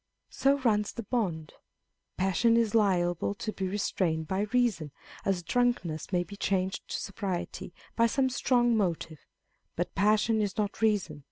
"So 0.41 0.57
runs 0.57 0.93
the 0.93 1.03
bond." 1.03 1.53
Passion 2.17 2.57
is 2.57 2.73
liable 2.73 3.35
to 3.35 3.53
be 3.53 3.67
restrained 3.67 4.27
by 4.27 4.47
reason, 4.51 4.89
as 5.25 5.43
drunkenness 5.43 6.11
may 6.11 6.23
be 6.23 6.35
changed 6.35 6.87
to 6.87 6.97
sobriety 6.99 7.71
by 7.95 8.07
some 8.07 8.27
strong 8.27 8.75
motive: 8.75 9.19
but 9.75 9.93
passion 9.93 10.41
is 10.41 10.57
not 10.57 10.81
reason, 10.81 11.17
i. 11.17 11.19